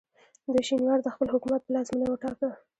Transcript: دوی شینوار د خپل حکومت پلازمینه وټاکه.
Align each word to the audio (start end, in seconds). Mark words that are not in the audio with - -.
دوی 0.45 0.63
شینوار 0.69 0.99
د 1.03 1.07
خپل 1.13 1.27
حکومت 1.33 1.61
پلازمینه 1.67 2.05
وټاکه. 2.09 2.49